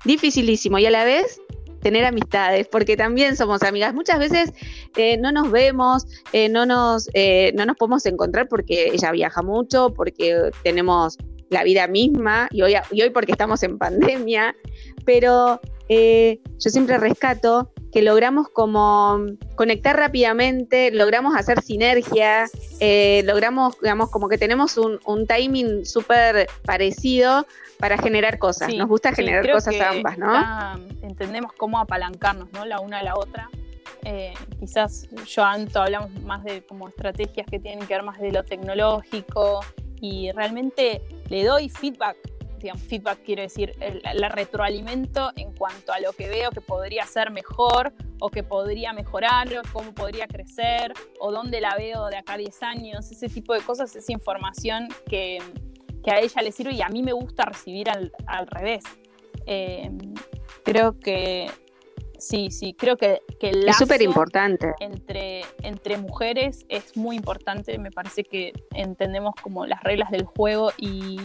[0.06, 1.42] dificilísimo y a la vez
[1.82, 3.94] tener amistades, porque también somos amigas.
[3.94, 4.54] Muchas veces
[5.20, 6.06] no nos vemos,
[6.50, 11.18] no, nos, eh, no nos podemos encontrar porque ella viaja mucho, porque tenemos
[11.50, 14.56] la vida misma y hoy, y hoy porque estamos en pandemia,
[15.06, 19.24] pero yo siempre rescato que logramos como
[19.56, 22.48] conectar rápidamente, logramos hacer sinergia,
[23.24, 27.46] logramos, digamos, como que tenemos un, un timing súper parecido
[27.80, 28.74] para generar cosas.
[28.74, 30.34] Nos gusta generar cosas a ambas, ¿no?
[31.02, 32.66] entendemos cómo apalancarnos, ¿no?
[32.66, 33.50] La una a la otra.
[34.04, 38.32] Eh, quizás yo Anto hablamos más de como estrategias que tienen que ver más de
[38.32, 39.62] lo tecnológico
[40.06, 42.18] y realmente le doy feedback
[42.60, 43.74] digamos, feedback quiere decir
[44.16, 48.92] la retroalimento en cuanto a lo que veo que podría ser mejor o que podría
[48.92, 53.30] mejorar, o cómo podría crecer o dónde la veo de acá a 10 años, ese
[53.30, 55.38] tipo de cosas, esa información que,
[56.08, 58.84] a ella le sirve y a mí me gusta recibir al, revés.
[59.46, 59.92] Eh,
[60.64, 61.52] creo que
[62.20, 64.74] sí, sí, creo que, que el es súper importante.
[64.80, 70.72] Entre, entre mujeres es muy importante, me parece que entendemos como las reglas del juego
[70.78, 71.18] y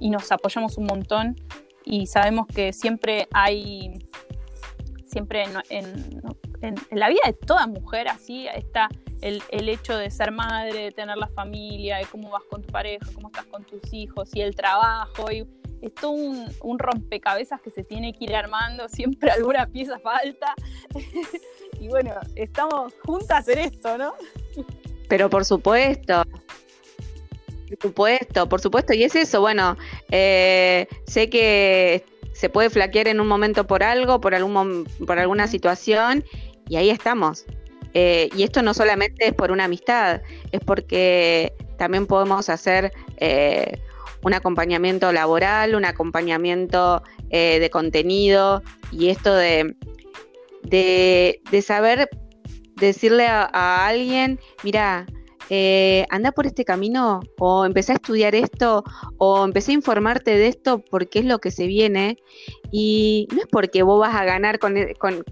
[0.00, 1.36] y nos apoyamos un montón
[1.84, 4.06] y sabemos que siempre hay,
[5.06, 6.22] siempre en,
[6.90, 8.88] la vida de toda mujer así está
[9.20, 13.06] el, hecho de ser madre, de tener la familia, de cómo vas con tu pareja,
[13.14, 15.30] cómo estás con tus hijos y el trabajo.
[15.30, 15.46] Y
[15.84, 20.54] es todo un, un rompecabezas que se tiene que ir armando, siempre alguna pieza falta.
[21.80, 24.14] y bueno, estamos juntas en esto, ¿no?
[25.08, 26.24] Pero por supuesto,
[27.68, 28.94] por supuesto, por supuesto.
[28.94, 29.76] Y es eso, bueno,
[30.10, 35.46] eh, sé que se puede flaquear en un momento por algo, por, algún, por alguna
[35.46, 36.24] situación,
[36.68, 37.44] y ahí estamos.
[37.92, 43.78] Eh, y esto no solamente es por una amistad, es porque también podemos hacer eh,
[44.24, 49.74] un acompañamiento laboral, un acompañamiento de contenido, y esto de,
[50.62, 52.08] de, saber
[52.76, 55.04] decirle a alguien, mira,
[55.50, 58.82] eh, anda por este camino o empecé a estudiar esto
[59.18, 62.16] o empecé a informarte de esto porque es lo que se viene
[62.72, 64.74] y no es porque vos vas a ganar con,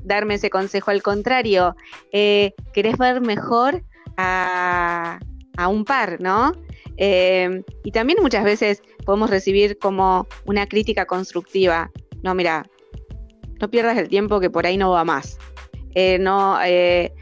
[0.05, 1.77] darme ese consejo, al contrario,
[2.13, 3.85] eh, querés ver mejor
[4.19, 5.19] a,
[5.69, 6.53] un par, ¿no?
[6.97, 11.91] Eh, y también muchas veces podemos recibir como una crítica constructiva.
[12.23, 12.69] No, mira,
[13.61, 15.39] no pierdas el tiempo que por ahí no va más.
[16.21, 17.13] no, eh,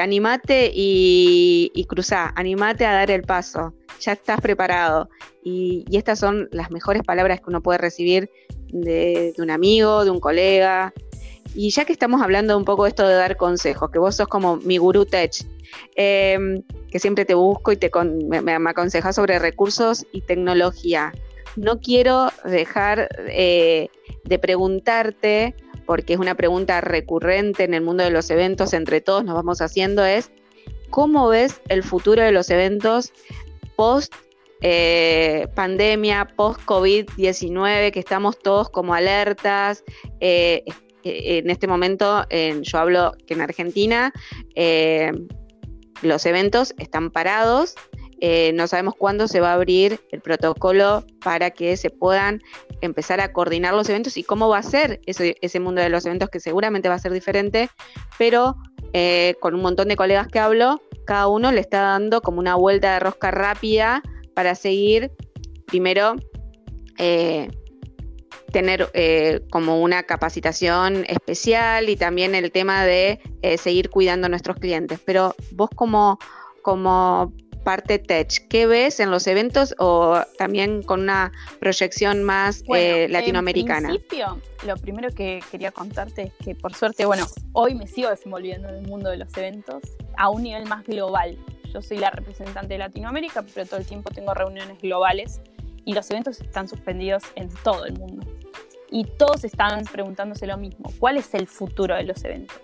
[0.00, 5.08] animate y, y cruzá, animate a dar el paso, ya estás preparado.
[5.48, 8.28] Y, estas son las mejores palabras que uno puede recibir
[8.72, 10.92] de, un amigo, de un colega.
[11.56, 14.28] Y ya que estamos hablando un poco de esto de dar consejos, que vos sos
[14.28, 15.32] como mi gurú tech,
[15.96, 17.90] em, que siempre te busco y te
[18.28, 21.14] me, me aconsejas sobre recursos y tecnología.
[21.56, 23.88] No quiero dejar eh,
[24.24, 25.54] de preguntarte
[25.86, 29.62] porque es una pregunta recurrente en el mundo de los eventos, entre todos nos vamos
[29.62, 30.30] haciendo, es
[30.90, 33.12] ¿cómo ves el futuro de los eventos
[33.76, 34.12] post
[34.60, 39.84] eh, pandemia, post COVID-19, que estamos todos como alertas?
[40.20, 40.64] Eh,
[41.06, 42.24] en este momento,
[42.62, 44.12] yo hablo que en Argentina
[46.02, 47.74] los eventos están parados,
[48.20, 52.40] eh, no sabemos cuándo se va a abrir el protocolo para que se puedan
[52.80, 56.30] empezar a coordinar los eventos y cómo va a ser ese, mundo de los eventos
[56.30, 57.68] que seguramente va a ser diferente,
[58.18, 58.56] pero
[58.94, 62.54] eh, con un montón de colegas que hablo, cada uno le está dando como una
[62.54, 64.02] vuelta de rosca rápida
[64.34, 65.12] para seguir
[65.66, 66.16] primero
[68.56, 73.20] eh, tener como una capacitación especial y también el tema de
[73.58, 74.98] seguir cuidando a nuestros clientes.
[75.04, 76.18] Pero vos como,
[76.62, 77.32] como
[77.66, 78.46] parte tech.
[78.48, 83.88] ¿Qué ves en los eventos o también con una proyección más eh, latinoamericana?
[83.88, 88.08] En principio, lo primero que quería contarte es que por suerte, bueno, hoy me sigo
[88.08, 89.82] desenvolviendo en el mundo de los eventos
[90.16, 91.36] a un nivel más global.
[91.74, 95.40] Yo soy la representante de Latinoamérica, pero todo el tiempo tengo reuniones globales
[95.86, 98.26] y los eventos están suspendidos en todo el mundo.
[98.90, 102.60] Y todos están preguntándose lo mismo, ¿cuál es el futuro de los eventos?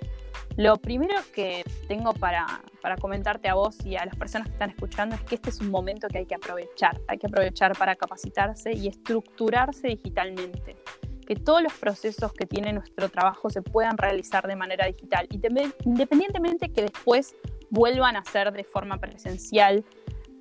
[0.57, 2.61] Lo primero que tengo para,
[3.01, 5.71] comentarte a vos y a las personas que están escuchando es que este es un
[5.71, 7.01] momento que hay que aprovechar.
[7.09, 10.77] Hay que aprovechar para capacitarse y estructurarse digitalmente.
[11.27, 16.71] Que todos los procesos que tiene nuestro trabajo se puedan realizar de manera digital, independientemente
[16.71, 17.35] que después
[17.71, 19.85] vuelvan a ser de forma presencial.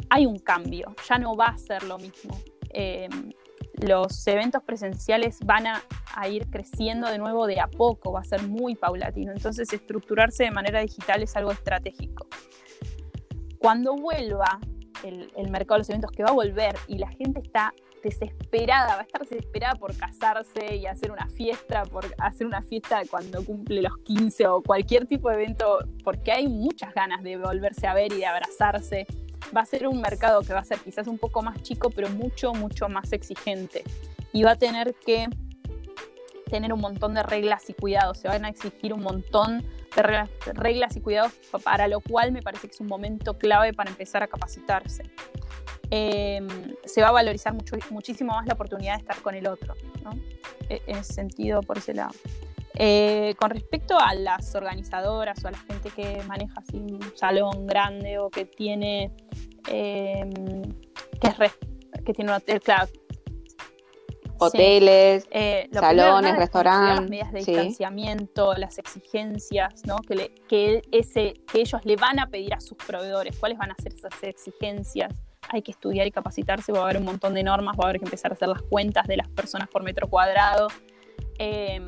[0.10, 2.38] Hay un cambio, ya no va a ser lo mismo.
[2.74, 3.10] Eh,
[3.82, 5.82] los eventos presenciales van a,
[6.30, 9.32] ir creciendo de nuevo de a poco, va a ser muy paulatino.
[9.32, 12.28] Entonces, estructurarse de manera digital es algo estratégico.
[13.60, 14.60] Cuando vuelva
[15.04, 19.02] el, mercado de los eventos, que va a volver y la gente está desesperada, va
[19.02, 23.82] a estar desesperada por casarse y hacer una fiesta, por hacer una fiesta cuando cumple
[23.82, 28.12] los 15 o cualquier tipo de evento, porque hay muchas ganas de volverse a ver
[28.12, 29.08] y de abrazarse
[29.56, 32.10] va a ser un mercado que va a ser quizás un poco más chico, pero
[32.10, 33.84] mucho, mucho más exigente.
[34.34, 35.28] Y va a tener que
[36.50, 40.96] tener un montón de reglas y cuidados, se van a exigir un montón de reglas,
[40.98, 41.32] y cuidados,
[41.64, 45.04] para lo cual me parece que es un momento clave para empezar a capacitarse.
[45.90, 46.48] Em,
[46.86, 47.54] se va a valorizar
[47.90, 49.76] muchísimo más la oportunidad de estar con el otro.
[50.70, 52.14] E, en ese sentido, por ese lado.
[52.76, 57.68] Eh, con respecto a las organizadoras o a la gente que maneja así un salón
[57.68, 59.12] grande o que tiene,
[59.68, 60.32] em,
[61.22, 61.36] que es
[62.06, 62.88] que tiene un hotel, claro.
[64.40, 67.52] Hoteles, Eh, lo Salones, restaurantes, Las medidas de sí.
[67.52, 69.98] distanciamiento, las exigencias, ¿no?
[69.98, 73.72] Que, le- que, ese, que ellos le van a pedir a sus proveedores, cuáles van
[73.72, 75.14] a ser esas exigencias.
[75.50, 78.00] Hay que estudiar y capacitarse, va a haber un montón de normas, va a haber
[78.00, 80.70] que empezar a hacer las cuentas de las personas por metro cuadrado.
[81.38, 81.86] Eh,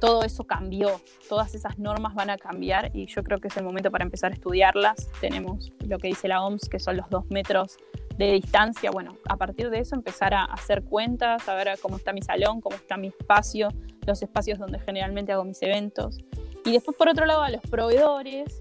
[0.00, 3.64] todo eso cambió, todas esas normas van a cambiar y yo creo que es el
[3.64, 5.08] momento para empezar a estudiarlas.
[5.20, 7.76] Tenemos lo que dice la OMS, que son los dos metros
[8.16, 8.90] de distancia.
[8.90, 12.60] Bueno, a partir de eso empezar a hacer cuentas, a ver cómo está mi salón,
[12.60, 13.68] cómo está mi espacio,
[14.06, 16.18] los espacios donde generalmente hago mis eventos.
[16.64, 18.58] Y después, por otro lado, a los proveedores,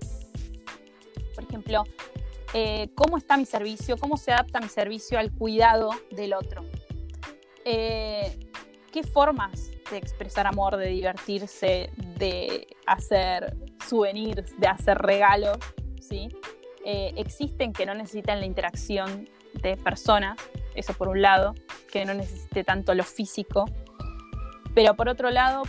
[1.33, 1.83] por ejemplo,
[2.53, 6.63] eh, cómo está mi servicio, cómo se adapta mi servicio al cuidado del otro.
[7.65, 8.39] Eh,
[8.91, 13.55] ¿Qué formas de expresar amor, de divertirse, de hacer
[13.87, 15.57] souvenirs, de hacer regalos,
[15.99, 16.29] ¿sí?
[16.85, 20.37] Eh, existen que no necesitan la interacción de personas,
[20.75, 21.55] eso por un lado,
[21.91, 23.65] que no necesite tanto lo físico,
[24.73, 25.63] pero por otro lado,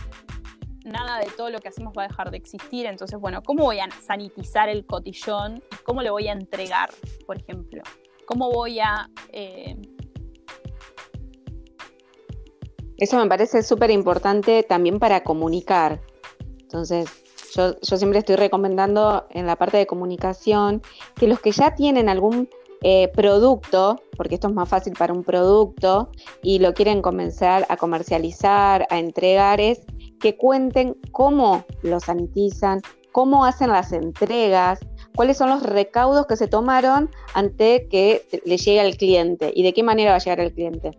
[0.83, 3.79] nada de todo lo que hacemos va a dejar de existir, entonces, bueno, ¿cómo voy
[3.79, 5.63] a sanitizar el cotillón?
[5.83, 6.89] ¿Cómo le voy a entregar,
[7.25, 7.81] por ejemplo?
[8.25, 9.09] ¿Cómo voy a...
[9.31, 9.75] eh,
[12.97, 16.01] Eso me parece súper importante también para comunicar.
[16.59, 17.07] Entonces,
[17.55, 20.81] yo, yo siempre estoy recomendando en la parte de comunicación
[21.15, 22.49] que los que ya tienen algún
[22.81, 26.09] eh, producto, porque esto es más fácil para un producto,
[26.43, 29.81] y lo quieren comenzar a comercializar, a entregar, es
[30.19, 32.81] que cuenten cómo lo sanitizan,
[33.11, 34.79] cómo hacen las entregas,
[35.15, 39.73] cuáles son los recaudos que se tomaron ante que le llegue al cliente y de
[39.73, 40.91] qué manera va a llegar al cliente.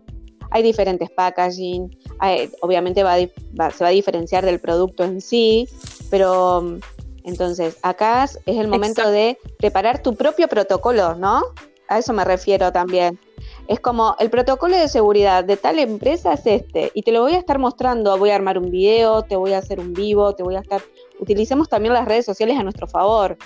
[0.51, 3.15] Hay diferentes packaging, hay- obviamente va
[3.59, 5.67] va- se va a diferenciar del producto en sí,
[6.09, 6.77] pero
[7.23, 9.11] entonces acá es es el momento Exacto.
[9.11, 11.43] de preparar tu propio protocolo, ¿no?
[11.87, 13.19] A eso me refiero también.
[13.67, 17.33] Es como el protocolo de seguridad de tal empresa es este, y te lo voy
[17.33, 20.41] a estar mostrando, voy a armar un video, te voy a hacer un vivo, te
[20.41, 20.81] voy a estar...
[21.19, 23.37] Utilicemos también las redes sociales a nuestro favor.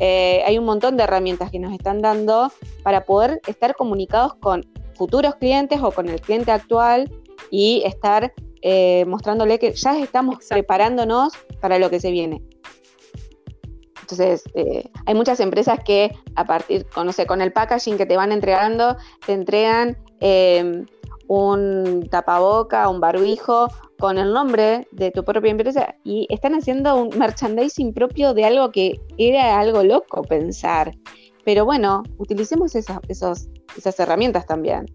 [0.00, 2.50] Eh, hay un montón de herramientas que nos están dando
[2.82, 4.64] para poder estar comunicados con
[4.98, 7.10] futuros clientes o con el cliente actual
[7.50, 10.54] y estar eh, mostrándole que ya estamos Exacto.
[10.56, 12.42] preparándonos para lo que se viene.
[14.00, 18.06] Entonces, eh, hay muchas empresas que a partir, con, no sé, con el packaging que
[18.06, 20.84] te van entregando, te entregan eh,
[21.28, 27.18] un tapaboca, un barbijo con el nombre de tu propia empresa y están haciendo un
[27.18, 30.96] merchandising propio de algo que era algo loco pensar.
[31.44, 34.86] Pero bueno, utilicemos esas, esos, esas herramientas también.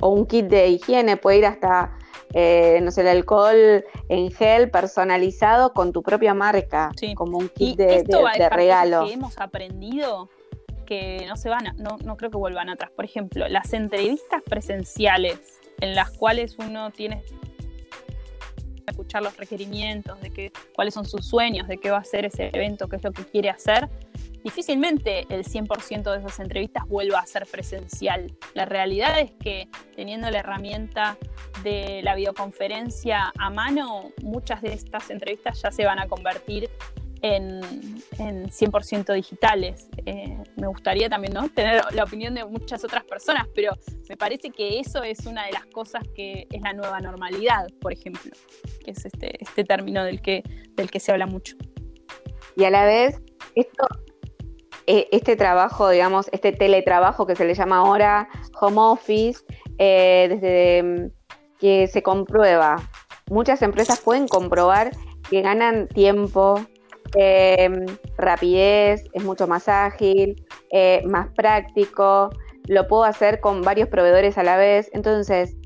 [0.00, 1.96] O un kit de higiene puede ir hasta,
[2.34, 7.14] eh, no sé, el alcohol en gel personalizado con tu propia marca, Sí.
[7.14, 9.06] como un Y kit de, esto de- va de cosas regalo.
[9.06, 10.28] que hemos aprendido
[10.86, 12.90] que no se van a, no, no creo que vuelvan atrás.
[12.94, 15.38] Por ejemplo, las entrevistas presenciales
[15.80, 17.34] en las cuales uno tiene que
[18.86, 22.48] escuchar los requerimientos de que, cuáles son sus sueños, de qué va a ser ese
[22.54, 23.88] evento, qué es lo que quiere hacer.
[24.44, 28.32] Difícilmente el 100% de esas entrevistas vuelva a ser presencial.
[28.54, 31.16] La realidad es que teniendo la herramienta
[31.62, 36.70] de la videoconferencia a mano, muchas de estas entrevistas ya se van a convertir
[37.22, 37.60] en,
[38.18, 39.88] en 100% digitales.
[40.06, 41.48] Eh, me gustaría también ¿no?
[41.48, 43.72] tener la opinión de muchas otras personas, pero
[44.08, 47.92] me parece que eso es una de las cosas que es la nueva normalidad, por
[47.92, 48.32] ejemplo,
[48.84, 50.42] que es este, este término del que,
[50.74, 51.56] del que se habla mucho.
[52.56, 53.20] Y a la vez,
[53.54, 53.86] esto,
[54.88, 59.44] este trabajo, digamos, este teletrabajo que se le llama ahora home office,
[59.78, 61.10] eh, desde mm,
[61.58, 62.76] que se comprueba,
[63.30, 64.90] muchas empresas pueden comprobar
[65.28, 66.60] que ganan tiempo,
[67.16, 67.68] eh,
[68.16, 72.30] rapidez, es mucho más ágil, eh, más práctico,
[72.66, 74.90] lo puedo hacer con varios proveedores a la vez.
[74.92, 75.56] Entonces,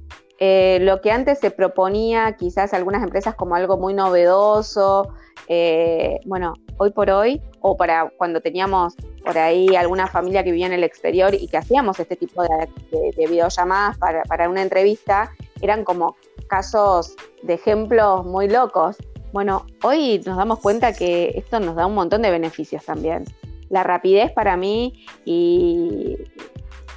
[0.44, 5.08] eh, lo que antes se proponía, quizás algunas empresas como algo muy novedoso,
[5.46, 8.94] eh, bueno, hoy por hoy, o para cuando teníamos
[9.24, 12.48] por ahí alguna familia que vivía en el exterior y que hacíamos este tipo de,
[12.90, 16.16] de- de videollamadas para, para una entrevista, eran como
[16.48, 18.96] casos de ejemplos muy locos.
[19.32, 23.24] Bueno, hoy nos damos cuenta que esto nos da un montón de beneficios también.
[23.70, 26.16] La rapidez para mí y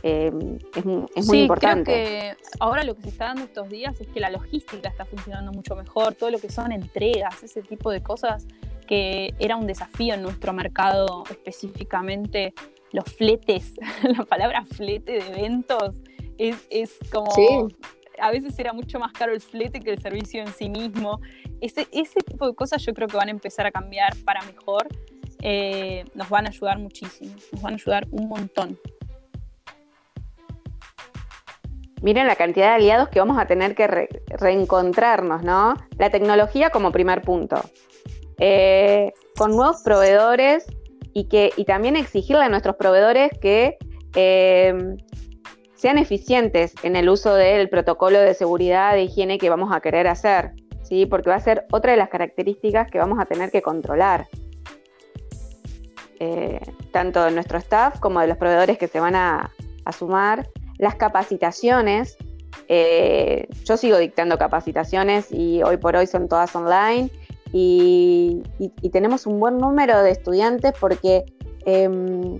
[0.03, 0.31] eh,
[0.75, 1.83] es, es muy sí, importante.
[1.93, 5.05] creo que ahora lo que se está dando estos días es que la logística está
[5.05, 8.45] funcionando mucho mejor, todo lo que son entregas, ese tipo de cosas
[8.85, 12.53] que era un desafío en nuestro mercado, específicamente
[12.91, 13.73] los fletes,
[14.03, 15.95] la palabra flete de eventos
[16.37, 17.31] es, es como...
[17.31, 17.47] Sí.
[18.17, 21.19] A veces era mucho más caro el flete que el servicio en sí mismo.
[21.59, 24.87] Ese, ese tipo de cosas yo creo que van a empezar a cambiar para mejor.
[25.41, 28.79] Eh, nos van a ayudar muchísimo, nos van a ayudar un montón.
[32.05, 35.73] miren la cantidad de aliados que vamos a tener que reencontrarnos, ¿no?
[35.97, 37.59] La tecnología como primer punto.
[38.37, 40.65] Eh, con nuevos proveedores
[41.13, 43.77] y, que, y también exigirle a nuestros proveedores que
[44.15, 44.97] eh,
[45.75, 50.07] sean eficientes en el uso del protocolo de seguridad de higiene que vamos a querer
[50.07, 50.51] hacer,
[50.83, 51.05] ¿sí?
[51.05, 54.27] porque va a ser otra de las características que vamos a tener que controlar.
[56.19, 56.59] Eh,
[56.91, 59.51] tanto de nuestro staff como de los proveedores que se van a,
[59.97, 62.17] sumar, las capacitaciones.
[63.63, 67.11] Yo sigo dictando capacitaciones y hoy por hoy son todas online
[67.57, 68.43] y,
[68.91, 71.23] tenemos un buen número de estudiantes porque
[71.65, 72.37] em,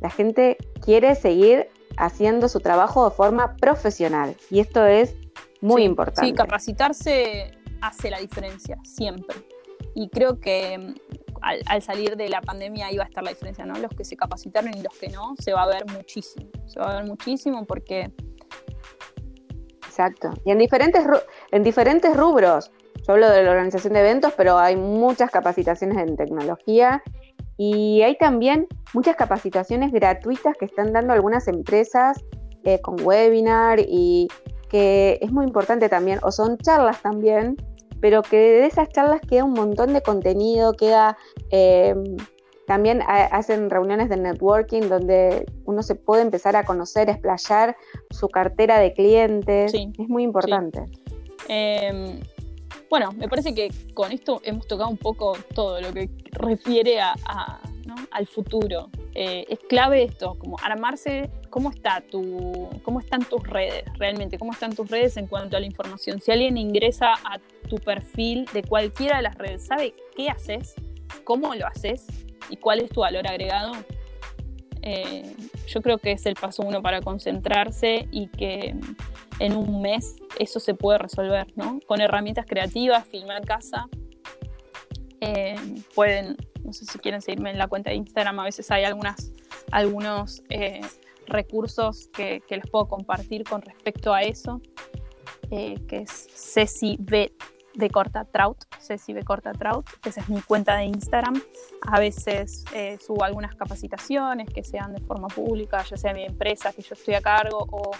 [0.00, 5.14] la gente quiere seguir haciendo su trabajo de forma profesional y esto es
[5.62, 6.28] muy importante.
[6.30, 9.36] Sí, capacitarse hace la diferencia, siempre.
[9.94, 10.94] Y creo que em,
[11.40, 13.78] al, salir de la pandemia iba a estar la diferencia, ¿no?
[13.78, 16.50] Los que se capacitaron y los que no, se va a ver muchísimo.
[16.66, 18.12] Se va a ver muchísimo porque...
[19.86, 20.30] Exacto.
[20.44, 21.04] Y en diferentes,
[21.50, 22.70] en diferentes rubros.
[23.06, 27.02] Yo hablo de la organización de eventos, pero hay muchas capacitaciones en tecnología
[27.56, 32.22] y hay también muchas capacitaciones gratuitas que están dando algunas empresas
[32.64, 34.28] eh, con webinar y
[34.68, 37.56] que es muy importante también, o son charlas también,
[38.00, 41.16] pero que de esas charlas queda un montón de contenido, queda...
[41.50, 41.94] Eh,
[42.66, 47.76] también hacen reuniones de networking donde uno se puede empezar a conocer, explayar
[48.10, 49.74] su cartera de clientes.
[49.74, 50.84] es muy importante.
[51.48, 52.20] Em,
[52.90, 57.14] bueno, me parece que con esto hemos tocado un poco todo lo que refiere a,
[58.10, 58.90] al futuro.
[59.14, 64.52] Eh, es clave esto, como armarse, cómo está tu, cómo están tus redes realmente, cómo
[64.52, 66.20] están tus redes en cuanto a la información.
[66.20, 67.38] Si alguien ingresa a
[67.68, 70.74] tu perfil de cualquiera de las redes, sabe qué haces,
[71.22, 72.06] cómo lo haces
[72.48, 73.72] y cuál es tu valor agregado.
[74.82, 75.34] Eh,
[75.66, 78.74] yo creo que es el paso uno para concentrarse y que
[79.38, 81.80] en un mes eso se puede resolver, ¿no?
[81.86, 83.88] Con herramientas creativas, filmar casa.
[85.20, 85.56] Eh,
[85.94, 89.32] pueden, no sé si quieren seguirme en la cuenta de Instagram, a veces hay algunas,
[89.70, 90.80] algunos eh,
[91.26, 94.60] recursos que, les puedo compartir con respecto a eso,
[95.50, 97.32] que es Ceci B
[97.80, 101.42] de Corta Trout, Ceci de Corta Trout, esa es mi cuenta de Instagram.
[101.82, 106.72] A veces eh, subo algunas capacitaciones que sean de forma pública, ya sea mi empresa
[106.72, 107.90] que yo estoy a cargo o,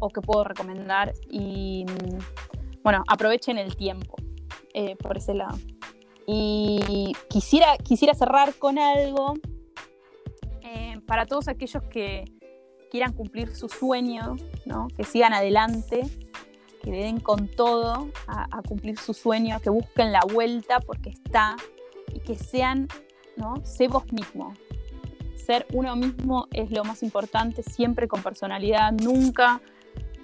[0.00, 1.12] o que puedo recomendar.
[1.30, 4.16] Y mm, bueno, aprovechen el tiempo
[4.74, 5.58] eh, por ese lado.
[6.26, 9.34] Y quisiera, quisiera cerrar con algo
[10.62, 12.24] eh, para todos aquellos que
[12.90, 14.36] quieran cumplir su sueño,
[14.66, 14.88] ¿no?
[14.96, 16.02] que sigan adelante
[16.82, 21.10] que le den con todo a, cumplir su sueño, a que busquen la vuelta porque
[21.10, 21.56] está
[22.12, 22.88] y que sean,
[23.36, 23.54] ¿no?
[23.64, 24.54] Sé vos mismo.
[25.36, 29.60] Ser uno mismo es lo más importante, siempre con personalidad, nunca,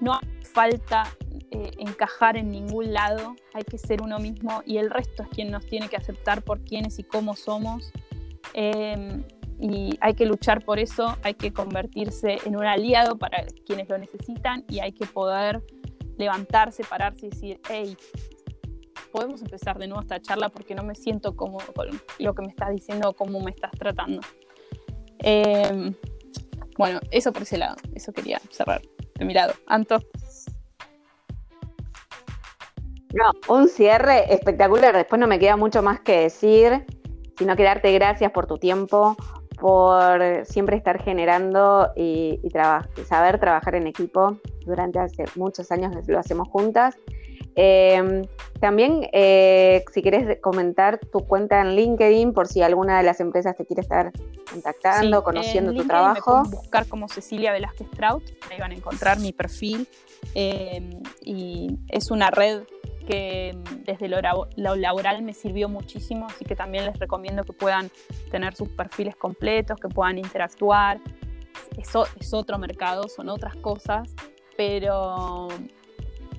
[0.00, 0.18] no
[0.52, 1.04] falta
[1.50, 5.50] eh, encajar en ningún lado, hay que ser uno mismo y el resto es quien
[5.50, 7.92] nos tiene que aceptar por quiénes y cómo somos.
[8.54, 9.24] Em,
[9.60, 13.98] y hay que luchar por eso, hay que convertirse en un aliado para quienes lo
[13.98, 15.62] necesitan y hay que poder
[16.18, 17.96] levantarse, pararse y decir, hey,
[19.12, 21.88] podemos empezar de nuevo esta charla porque no me siento cómodo con
[22.18, 24.20] lo que me estás diciendo o cómo me estás tratando.
[25.20, 25.94] Em,
[26.76, 28.82] bueno, eso por ese lado, eso quería cerrar
[29.14, 29.54] de mi lado.
[29.66, 30.00] Anto.
[33.14, 34.94] No, un cierre espectacular.
[34.94, 36.84] Después no me queda mucho más que decir,
[37.38, 39.16] sino que darte gracias por tu tiempo,
[39.60, 42.40] por siempre estar generando y,
[43.06, 44.38] saber trabajar en equipo.
[44.64, 46.96] Durante hace muchos años lo hacemos juntas.
[47.60, 48.22] Em,
[48.60, 53.56] también, eh, si quieres comentar tu cuenta en LinkedIn, por si alguna de las empresas
[53.56, 54.12] te quiere estar
[54.48, 56.44] contactando, conociendo tu trabajo.
[56.44, 59.88] buscar como Cecilia Velázquez Trout, ahí van a encontrar mi perfil.
[60.34, 62.62] Em, y es una red
[63.08, 63.56] que
[63.86, 64.20] desde lo,
[64.76, 67.90] laboral me sirvió muchísimo, así que también les recomiendo que puedan
[68.30, 71.00] tener sus perfiles completos, que puedan interactuar.
[71.78, 74.14] Eso es otro mercado, son otras cosas,
[74.58, 75.48] pero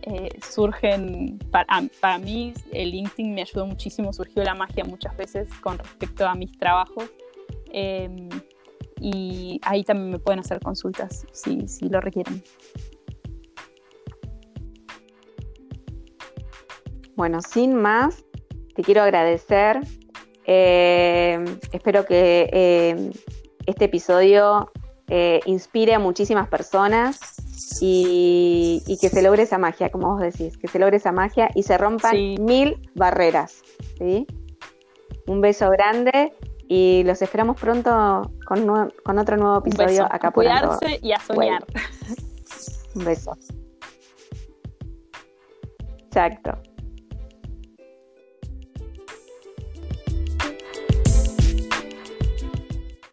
[0.03, 1.65] eh, surgen, para,
[1.99, 6.36] para, mí el LinkedIn me ayudó muchísimo, surgió la magia muchas veces con respecto a
[6.36, 7.05] mis trabajos.
[7.72, 8.30] Em,
[9.01, 12.43] y ahí también me pueden hacer consultas si, si lo requieren.
[17.20, 18.24] Bueno, sin más,
[18.76, 19.82] te quiero agradecer.
[20.45, 21.43] Eh,
[21.74, 23.11] espero que eh,
[23.65, 24.72] este episodio
[25.09, 27.20] eh, inspire a muchísimas personas
[27.82, 31.63] y, que se logre esa magia, como vos decís, que se logre esa magia y
[31.63, 33.63] se rompan mil barreras.
[35.28, 36.32] Un beso grande
[36.70, 41.65] y los esperamos pronto con, otro nuevo episodio acá por Cuidarse y a soñar.
[42.95, 43.34] Un beso.
[46.05, 46.68] Exacto.